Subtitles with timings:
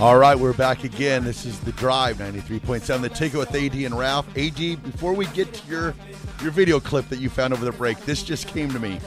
[0.00, 1.24] All right, we're back again.
[1.24, 4.26] This is the Drive 93.7, the ticket with AD and Ralph.
[4.34, 5.94] AD, before we get to your
[6.40, 8.98] your video clip that you found over the break, this just came to me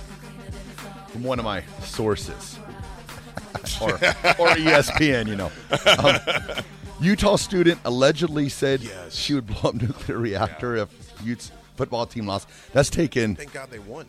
[1.08, 2.59] from one of my sources,
[3.81, 5.27] or, or ESPN.
[5.27, 5.52] You know,
[5.97, 6.64] um,
[7.02, 9.16] Utah student allegedly said Yes.
[9.16, 10.89] she would blow up nuclear reactor if
[11.23, 12.47] Utes football team lost.
[12.71, 13.36] That's taken.
[13.36, 14.05] Thank God they won.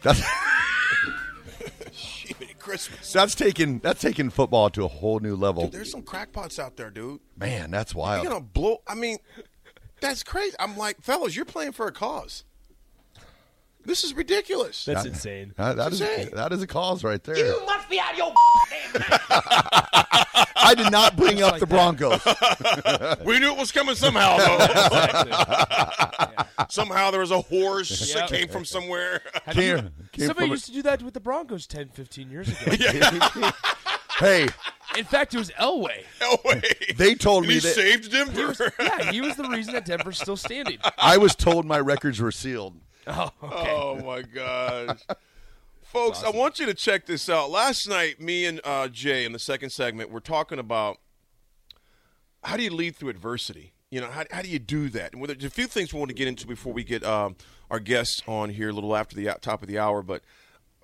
[0.00, 0.22] That's
[2.62, 3.12] Christmas.
[3.12, 5.64] that's taking That's taking football to a whole new level.
[5.64, 7.20] Dude, there's some crackpots out there, dude.
[7.36, 8.22] Man, that's wild.
[8.22, 8.82] You're gonna blow.
[8.86, 9.18] I mean,
[10.00, 10.54] that's crazy.
[10.60, 12.44] I'm like, fellas, you're playing for a cause.
[13.84, 14.84] This is ridiculous.
[14.84, 15.52] That's insane.
[15.56, 16.30] That- that is insane.
[16.34, 17.36] that is a cause right there.
[17.36, 18.32] You must be out of your
[20.64, 22.24] I did not bring up the Broncos.
[23.24, 24.58] we knew it was coming somehow, though.
[24.92, 25.32] Exactly.
[26.68, 29.20] somehow there was a horse that came from somewhere.
[29.50, 32.48] Came- came Somebody from a- used to do that with the Broncos 10, 15 years
[32.48, 32.76] ago.
[34.18, 34.46] hey,
[34.96, 36.04] In fact, it was Elway.
[36.20, 36.96] Elway.
[36.96, 38.54] they told And me he that saved Denver.
[38.78, 40.78] Yeah, he was the reason that Denver's still standing.
[40.98, 42.74] I was told my records were sealed.
[43.06, 43.70] Oh, okay.
[43.72, 45.00] Oh my gosh.
[45.82, 47.50] Folks, I want you to check this out.
[47.50, 50.98] Last night, me and uh, Jay in the second segment were talking about
[52.44, 53.72] how do you lead through adversity?
[53.90, 55.12] You know, how, how do you do that?
[55.12, 57.36] And there's a few things we want to get into before we get um,
[57.70, 60.02] our guests on here a little after the uh, top of the hour.
[60.02, 60.22] But,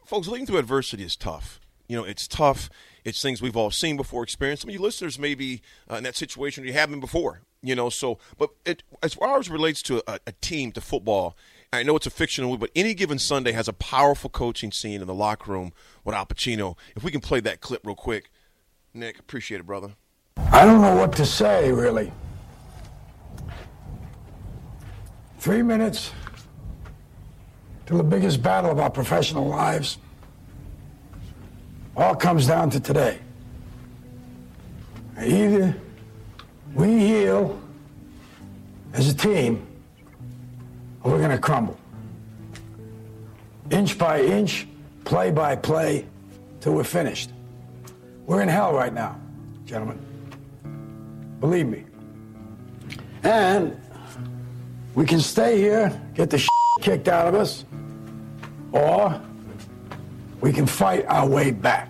[0.05, 1.59] folks, leading through adversity is tough.
[1.89, 2.69] You know, it's tough.
[3.05, 4.63] It's things we've all seen before, experienced.
[4.63, 7.41] Some of you listeners may be uh, in that situation you have been before.
[7.63, 10.81] You know, so but it, as far as it relates to a, a team, to
[10.81, 11.37] football,
[11.71, 15.07] I know it's a fictional, but any given Sunday has a powerful coaching scene in
[15.07, 16.79] the locker room with Al Pacino.
[16.97, 18.31] If we can play that clip real quick,
[18.95, 19.93] Nick, appreciate it, brother.
[20.51, 22.11] I don't know what to say, really.
[25.41, 26.11] Three minutes
[27.85, 29.99] to the biggest battle of our professional lives.
[31.95, 33.19] All comes down to today.
[35.23, 35.77] Either
[36.73, 37.61] we heal
[38.95, 39.68] as a team,
[41.03, 41.79] or we're going to crumble.
[43.71, 44.67] Inch by inch,
[45.05, 46.07] play by play,
[46.61, 47.31] till we're finished.
[48.27, 49.19] We're in hell right now,
[49.65, 49.99] gentlemen.
[51.41, 51.85] Believe me.
[53.23, 53.81] And
[54.95, 56.47] we can stay here, get the
[56.81, 57.65] kicked out of us,
[58.73, 59.21] or
[60.41, 61.89] we can fight our way back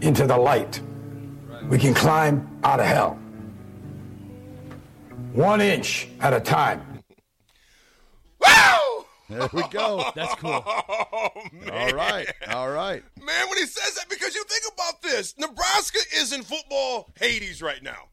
[0.00, 0.80] into the light.
[1.68, 3.18] We can climb out of hell.
[5.32, 6.82] One inch at a time.
[9.30, 9.38] Wow!
[9.38, 10.10] There we go.
[10.14, 10.62] That's cool.
[10.66, 11.70] Oh, man.
[11.70, 12.32] All right.
[12.48, 13.02] All right.
[13.18, 17.62] Man, when he says that, because you think about this, Nebraska is in football Hades
[17.62, 18.08] right now.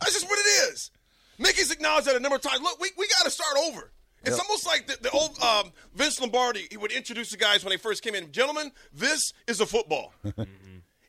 [0.00, 0.90] That's just what it is.
[1.38, 2.60] Mickey's acknowledged that a number of times.
[2.60, 3.92] Look, we, we got to start over.
[4.24, 6.68] It's almost like the, the old um, Vince Lombardi.
[6.70, 8.30] He would introduce the guys when they first came in.
[8.30, 10.12] Gentlemen, this is a football.
[10.24, 10.46] and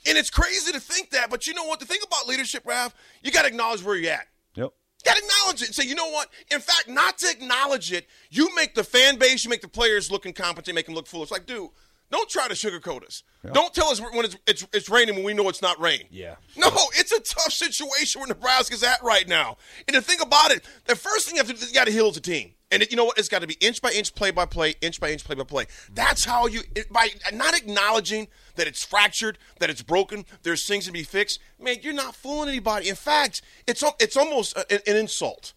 [0.06, 1.80] it's crazy to think that, but you know what?
[1.80, 4.28] The thing about leadership, Raph, you got to acknowledge where you're at.
[4.56, 4.72] Yep.
[5.04, 6.30] You got to acknowledge it and say, you know what?
[6.52, 10.10] In fact, not to acknowledge it, you make the fan base, you make the players
[10.10, 11.32] look incompetent, make them look foolish.
[11.32, 11.70] Like, dude,
[12.12, 13.24] don't try to sugarcoat us.
[13.54, 16.04] Don't tell us when it's, it's, it's raining when we know it's not rain.
[16.12, 16.36] Yeah.
[16.56, 19.58] No, it's a tough situation where Nebraska's at right now.
[19.88, 21.88] And the thing about it, the first thing you have to do, is you got
[21.88, 22.52] to heal as a team.
[22.74, 23.18] And it, you know what?
[23.18, 25.44] It's got to be inch by inch, play by play, inch by inch, play by
[25.44, 25.66] play.
[25.94, 30.86] That's how you, it, by not acknowledging that it's fractured, that it's broken, there's things
[30.88, 31.40] to be fixed.
[31.60, 32.90] Man, you're not fooling anybody.
[32.90, 35.54] In fact, it's it's almost a- an, an insult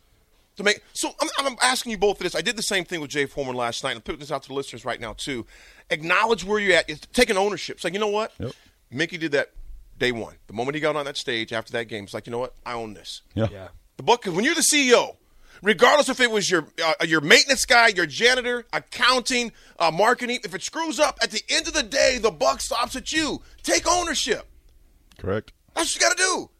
[0.56, 0.82] to make.
[0.92, 2.34] So I'm, I'm asking you both this.
[2.34, 3.96] I did the same thing with Jay Foreman last night.
[3.96, 5.46] I'm putting this out to the listeners right now too.
[5.90, 6.88] Acknowledge where you're at.
[6.88, 7.76] It's taking ownership.
[7.76, 8.32] It's like you know what,
[8.90, 9.52] Mickey did that
[9.98, 10.34] day one.
[10.46, 12.54] The moment he got on that stage after that game, it's like you know what,
[12.64, 13.22] I own this.
[13.34, 13.48] Yeah.
[13.50, 13.68] Yeah.
[13.96, 15.16] The buck, 'cause when you're the CEO,
[15.62, 20.54] regardless if it was your uh, your maintenance guy, your janitor, accounting, uh, marketing, if
[20.54, 23.42] it screws up, at the end of the day, the buck stops at you.
[23.62, 24.46] Take ownership.
[25.18, 25.52] Correct.
[25.74, 26.50] That's what you got to do.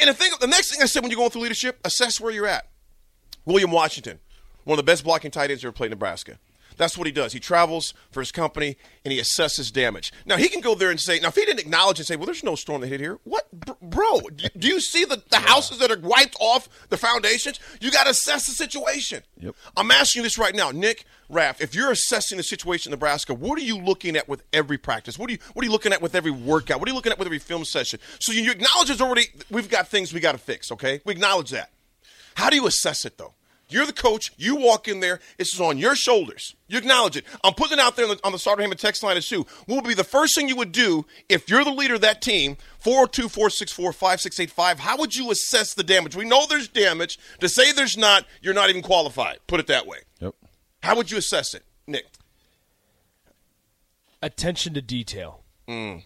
[0.00, 2.32] And the thing, the next thing I said when you're going through leadership, assess where
[2.32, 2.68] you're at.
[3.44, 4.18] William Washington,
[4.64, 6.38] one of the best blocking tight ends ever played in Nebraska.
[6.76, 7.32] That's what he does.
[7.32, 10.12] He travels for his company and he assesses damage.
[10.26, 12.26] Now he can go there and say, now if he didn't acknowledge and say, well,
[12.26, 13.18] there's no storm that hit here.
[13.24, 13.50] What,
[13.80, 14.20] bro?
[14.56, 17.60] Do you see the, the houses that are wiped off the foundations?
[17.80, 19.22] You got to assess the situation.
[19.38, 19.54] Yep.
[19.76, 21.60] I'm asking you this right now, Nick Raff.
[21.60, 25.18] If you're assessing the situation in Nebraska, what are you looking at with every practice?
[25.18, 26.80] What are you What are you looking at with every workout?
[26.80, 28.00] What are you looking at with every film session?
[28.20, 30.70] So you acknowledge it's already we've got things we got to fix.
[30.72, 31.70] Okay, we acknowledge that.
[32.34, 33.34] How do you assess it though?
[33.68, 34.32] You're the coach.
[34.36, 35.20] You walk in there.
[35.38, 36.54] This is on your shoulders.
[36.68, 37.24] You acknowledge it.
[37.42, 39.46] I'm putting it out there on the, on the Starter Hammond text line as too.
[39.66, 42.22] What would be the first thing you would do if you're the leader of that
[42.22, 42.56] team?
[42.80, 44.78] 402 464 5685.
[44.80, 46.14] How would you assess the damage?
[46.14, 47.18] We know there's damage.
[47.40, 49.38] To say there's not, you're not even qualified.
[49.46, 49.98] Put it that way.
[50.20, 50.34] Yep.
[50.82, 52.06] How would you assess it, Nick?
[54.24, 55.42] attention to detail.
[55.68, 56.02] Mm.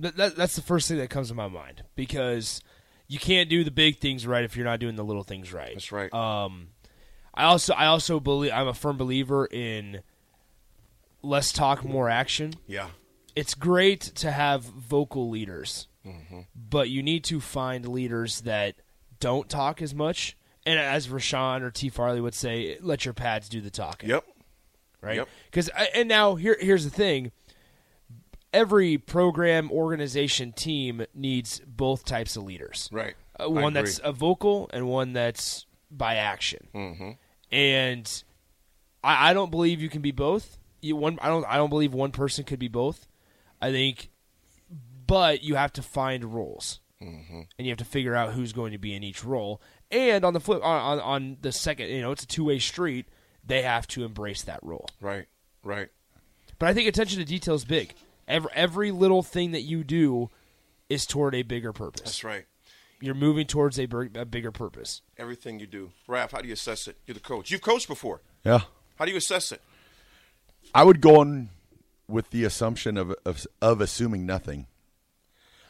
[0.00, 2.60] That, that, that's the first thing that comes to my mind because
[3.08, 5.72] you can't do the big things right if you're not doing the little things right.
[5.74, 6.12] That's right.
[6.12, 6.68] Um,
[7.34, 10.02] I also I also believe I'm a firm believer in
[11.22, 12.54] less talk, more action.
[12.66, 12.88] yeah.
[13.36, 16.40] It's great to have vocal leaders, Mm-hmm.
[16.56, 18.76] but you need to find leaders that
[19.20, 20.36] don't talk as much.
[20.64, 21.88] And as Rashawn or T.
[21.90, 24.24] Farley would say, let your pads do the talking Yep.
[25.02, 25.16] right?
[25.16, 25.28] Yep.
[25.46, 27.30] Because and now here here's the thing:
[28.52, 32.88] every program, organization, team needs both types of leaders.
[32.92, 33.14] Right.
[33.38, 36.68] Uh, one that's a vocal and one that's by action.
[36.74, 37.10] Mm-hmm.
[37.52, 38.24] And
[39.02, 40.58] I, I don't believe you can be both.
[40.80, 43.06] You one I don't I don't believe one person could be both.
[43.60, 44.10] I think,
[45.06, 46.80] but you have to find roles.
[47.02, 47.42] Mm-hmm.
[47.58, 49.60] And you have to figure out who's going to be in each role.
[49.90, 52.58] And on the flip, on, on, on the second, you know, it's a two way
[52.58, 53.06] street.
[53.44, 54.88] They have to embrace that role.
[55.00, 55.26] Right.
[55.62, 55.88] Right.
[56.58, 57.94] But I think attention to detail is big.
[58.28, 60.30] Every every little thing that you do
[60.88, 62.02] is toward a bigger purpose.
[62.02, 62.44] That's right.
[63.00, 65.02] You're moving towards a, big- a bigger purpose.
[65.16, 65.92] Everything you do.
[66.08, 66.96] Raph, how do you assess it?
[67.06, 67.50] You're the coach.
[67.50, 68.22] You've coached before.
[68.44, 68.62] Yeah.
[68.96, 69.62] How do you assess it?
[70.74, 71.50] I would go on
[72.08, 74.66] with the assumption of of, of assuming nothing.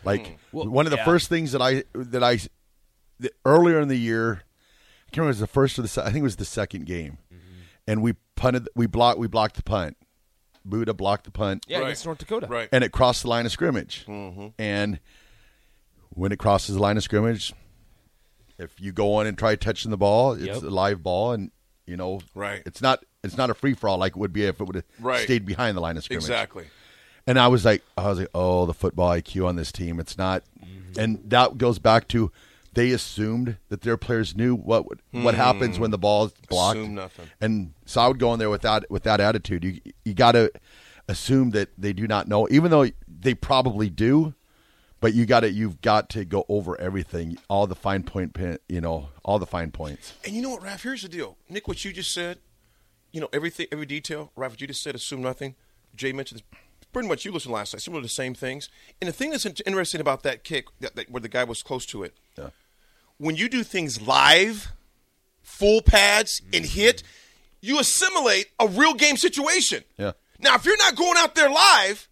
[0.05, 0.35] Like hmm.
[0.53, 1.05] Well, one of the yeah.
[1.05, 2.39] first things that I that I
[3.21, 6.07] the, earlier in the year, I can't remember it was the first or the I
[6.07, 7.63] think it was the second game, mm-hmm.
[7.87, 9.97] and we punted we blocked we blocked the punt.
[10.69, 11.87] Buddha blocked the punt, Yeah, Right.
[11.87, 12.47] against North Dakota.
[12.47, 12.69] Right.
[12.73, 14.05] and it crossed the line of scrimmage.
[14.59, 15.01] And
[16.11, 17.53] when it crosses the line of scrimmage,
[18.59, 20.57] if you go on and try touching the ball, it's Yep.
[20.63, 21.51] a live ball, and
[21.87, 22.63] you know, Right.
[22.67, 24.77] It's not it's not a free for all like it would be if it would
[24.77, 25.25] have Right.
[25.25, 26.23] stayed behind the line of scrimmage.
[26.25, 26.67] Exactly.
[27.27, 30.17] And I was like, I was like, oh, the football IQ on this team, it's
[30.17, 30.45] not.
[30.65, 31.01] Mm-hmm.
[31.01, 32.31] And that goes back to
[32.75, 36.79] they assumed that their players knew what would, what happens when the ball is blocked.
[36.79, 36.83] Mm.
[36.83, 37.27] Assume nothing.
[37.41, 39.65] And so I would go in there with that with that attitude.
[39.65, 40.53] You you got to
[41.09, 44.35] assume that they do not know, even though they probably do.
[45.01, 48.37] But you got to you've got to go over everything, all the fine point,
[48.69, 50.15] you know, all the fine points.
[50.25, 50.83] And you know what, Raph?
[50.83, 51.37] Here's the deal.
[51.49, 52.39] Nick, what you just said,
[53.13, 54.33] you know, everything, every detail.
[54.37, 55.55] Raph, what you just said, assume nothing.
[55.95, 56.59] Jay mentioned this.
[56.93, 58.69] Pretty much you listened last night, similar to the same things.
[59.01, 61.85] And the thing that's interesting about that kick, that, that, where the guy was close
[61.87, 62.51] to it, Yeah.
[63.19, 64.69] when you do things live,
[65.43, 66.81] full pads, and mm-hmm.
[66.81, 67.03] hit,
[67.61, 69.85] you assimilate a real game situation.
[69.97, 70.13] Yeah.
[70.39, 72.09] Now, if you're not going out there live,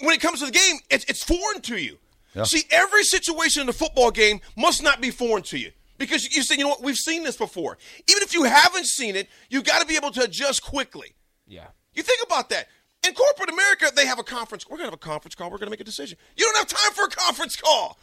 [0.00, 1.98] when it comes to the game, it's, it's foreign to you.
[2.34, 2.44] Yeah.
[2.44, 5.70] See, every situation in the football game must not be foreign to you.
[5.98, 7.78] Because you say, you know what, we've seen this before.
[8.08, 11.14] Even if you haven't seen it, you got to be able to adjust quickly.
[11.46, 11.66] Yeah.
[11.94, 12.66] You think about that.
[13.12, 14.64] In corporate America, they have a conference.
[14.66, 15.50] We're going to have a conference call.
[15.50, 16.16] We're going to make a decision.
[16.36, 17.98] You don't have time for a conference call.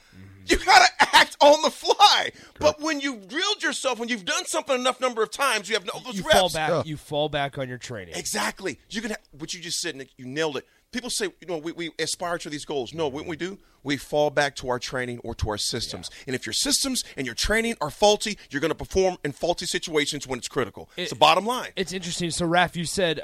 [0.45, 2.31] You got to act on the fly.
[2.59, 5.85] But when you've drilled yourself, when you've done something enough number of times, you have
[5.85, 6.39] no those You reps.
[6.39, 6.85] fall back.
[6.85, 8.13] You fall back on your training.
[8.15, 8.79] Exactly.
[8.89, 9.11] You can.
[9.11, 10.09] Ha- what you just said, Nick.
[10.17, 10.67] You nailed it.
[10.91, 12.93] People say, you know, we, we aspire to these goals.
[12.93, 16.09] No, what we do, we fall back to our training or to our systems.
[16.25, 19.65] And if your systems and your training are faulty, you're going to perform in faulty
[19.67, 20.89] situations when it's critical.
[20.97, 21.69] it's It- the bottom line.
[21.75, 22.31] It's interesting.
[22.31, 23.21] So, Raf, you said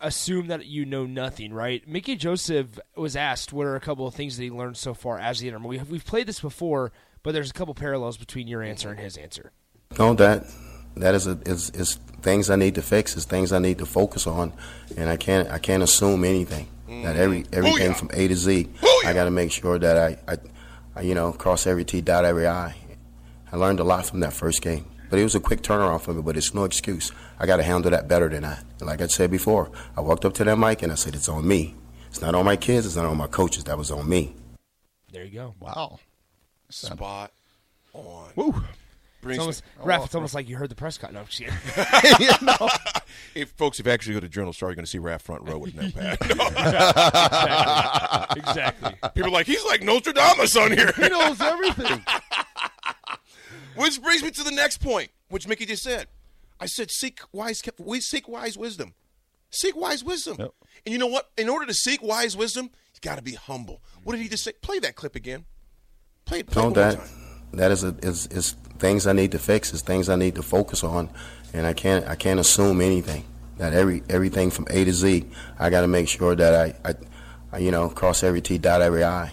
[0.00, 1.86] assume that you know nothing, right?
[1.86, 5.18] Mickey Joseph was asked what are a couple of things that he learned so far
[5.18, 5.64] as the interim.
[5.64, 6.92] We, we've played this before,
[7.22, 9.52] but there's a couple parallels between your answer and his answer.
[9.98, 10.44] No, that
[10.96, 13.16] that is, a, is is things I need to fix.
[13.16, 14.52] Is things I need to focus on,
[14.96, 16.68] and I can't I can't assume anything.
[16.88, 17.54] That every mm-hmm.
[17.54, 17.96] everything Booyah.
[17.96, 19.06] from A to Z, Booyah.
[19.06, 20.38] I got to make sure that I, I,
[20.96, 22.74] I you know cross every T, dot every I.
[23.52, 26.14] I learned a lot from that first game, but it was a quick turnaround for
[26.14, 26.22] me.
[26.22, 27.12] But it's no excuse.
[27.38, 28.64] I got to handle that better than that.
[28.80, 31.46] Like I said before, I walked up to that mic and I said, "It's on
[31.46, 31.74] me.
[32.08, 32.86] It's not on my kids.
[32.86, 33.64] It's not on my coaches.
[33.64, 34.34] That was on me."
[35.12, 35.54] There you go.
[35.60, 35.98] Wow.
[36.70, 37.32] Spot
[37.92, 38.30] on.
[38.36, 38.62] Woo.
[39.22, 40.38] Brings It's almost, me- Raph, Oh, it's almost oh.
[40.38, 41.12] like you heard the press cut.
[41.12, 41.52] No, I'm kidding.
[43.34, 45.46] if folks, if you actually go to Journal Star, you're going to see Raph front
[45.46, 46.16] row with no pad.
[48.36, 48.94] exactly.
[49.14, 50.92] People are like, he's like Nostradamus on here.
[50.96, 52.02] He knows everything.
[53.80, 56.06] Which brings me to the next point, which Mickey just said.
[56.60, 58.92] I said, seek wise, we seek wise wisdom.
[59.50, 60.36] Seek wise wisdom.
[60.38, 60.52] Yep.
[60.84, 61.30] And you know what?
[61.38, 63.80] In order to seek wise wisdom, you got to be humble.
[64.04, 64.52] What did he just say?
[64.60, 65.44] Play that clip again.
[66.26, 67.08] Play, play it No, that time.
[67.54, 69.72] that is, a, is is things I need to fix.
[69.72, 71.08] Is things I need to focus on,
[71.54, 73.24] and I can't I can't assume anything.
[73.56, 75.24] That every everything from A to Z,
[75.58, 76.94] I got to make sure that I, I,
[77.52, 79.32] I you know cross every T, dot every I.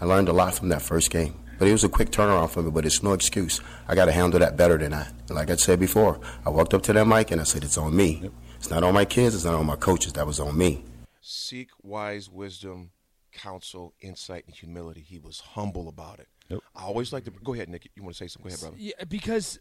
[0.00, 2.62] I learned a lot from that first game, but it was a quick turnaround for
[2.62, 2.70] me.
[2.70, 3.60] But it's no excuse.
[3.88, 5.12] I got to handle that better than that.
[5.28, 7.94] Like I said before, I walked up to that mic and I said, "It's on
[7.96, 8.30] me.
[8.56, 9.34] It's not on my kids.
[9.34, 10.12] It's not on my coaches.
[10.14, 10.84] That was on me."
[11.20, 12.90] Seek wise wisdom,
[13.32, 15.00] counsel, insight, and humility.
[15.00, 16.28] He was humble about it.
[16.48, 16.60] Yep.
[16.76, 17.88] I always like to go ahead, Nick.
[17.94, 18.50] You want to say something?
[18.50, 18.76] Go ahead, brother.
[18.78, 19.58] Yeah, because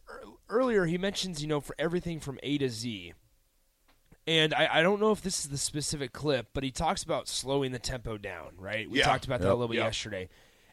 [0.49, 3.13] earlier he mentions, you know, for everything from A to Z.
[4.27, 7.27] And I, I don't know if this is the specific clip, but he talks about
[7.27, 8.89] slowing the tempo down, right?
[8.89, 9.05] We Yeah.
[9.05, 9.85] talked about that a little bit Yep.
[9.85, 10.29] yesterday.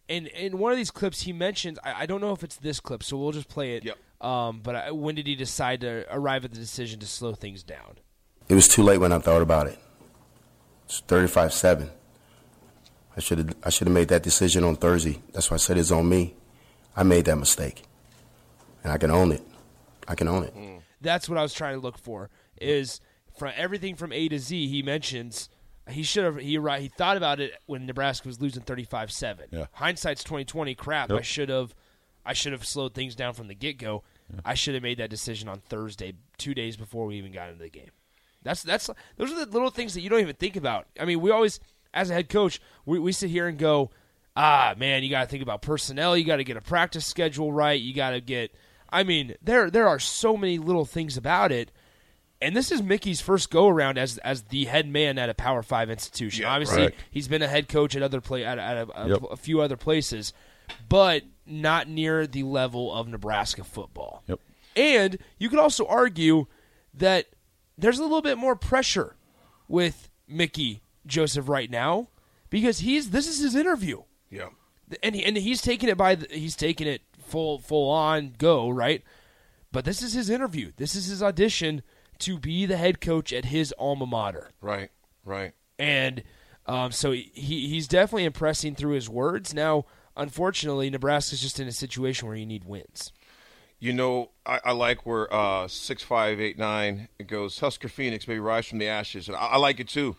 [0.08, 2.80] And in one of these clips, he mentions, I, I don't know if it's this
[2.80, 3.84] clip, so we'll just play it.
[3.84, 3.98] Yep.
[4.20, 7.62] Um, but I, when did he decide to arrive at the decision to slow things
[7.62, 7.98] down?
[8.48, 9.78] It was too late when I thought about it.
[10.86, 11.90] It's 35-7.
[13.18, 15.20] I should have I should have made that decision on Thursday.
[15.32, 16.36] That's why I said it's on me.
[16.96, 17.82] I made that mistake,
[18.84, 19.42] and I can own it.
[20.06, 20.54] I can own it.
[21.00, 22.30] That's what I was trying to look for.
[22.60, 23.00] Is
[23.36, 24.68] from everything from A to Z.
[24.68, 25.48] He mentions
[25.88, 29.10] he should have he right he thought about it when Nebraska was losing thirty five
[29.10, 29.46] seven.
[29.50, 29.66] Yeah.
[29.72, 30.74] Hindsight's twenty twenty.
[30.74, 31.10] Crap!
[31.10, 31.74] I should have
[32.24, 34.04] I should have slowed things down from the get go.
[34.44, 37.62] I should have made that decision on Thursday, two days before we even got into
[37.62, 37.90] the game.
[38.42, 40.86] That's that's those are the little things that you don't even think about.
[41.00, 41.60] I mean, we always
[41.94, 43.90] as a head coach, we, we sit here and go,
[44.36, 46.16] ah man, you got to think about personnel.
[46.16, 47.80] You got to get a practice schedule right.
[47.80, 48.54] You got to get.
[48.90, 51.72] I mean, there there are so many little things about it.
[52.40, 55.62] And this is Mickey's first go around as as the head man at a Power
[55.62, 56.42] Five institution.
[56.42, 56.94] Yeah, Obviously, right.
[57.10, 59.22] he's been a head coach at other play at, at a, a- Yep.
[59.32, 60.32] a few other places,
[60.88, 64.22] but not near the level of Nebraska football.
[64.28, 64.40] Yep.
[64.76, 66.46] And you could also argue
[66.94, 67.26] that
[67.76, 69.16] there's a little bit more pressure
[69.66, 72.08] with Mickey Joseph right now
[72.50, 74.48] because he's this is his interview Yeah.
[75.02, 78.68] and he, and he's taking it by the, he's taking it full full on go
[78.70, 79.02] right
[79.72, 81.82] but this is his interview this is his audition
[82.20, 84.90] to be the head coach at his alma mater Right.
[85.24, 85.52] Right.
[85.78, 86.22] and
[86.66, 89.84] um, so he he's definitely impressing through his words now
[90.16, 93.12] unfortunately Nebraska's just in a situation where you need wins
[93.80, 97.60] You know, I, I like where uh, six five eight nine it goes.
[97.60, 100.16] Husker Phoenix may rise from the ashes, and I, I like it too.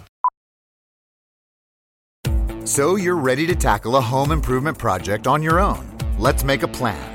[2.67, 5.85] So you're ready to tackle a home improvement project on your own.
[6.17, 7.14] Let's make a plan.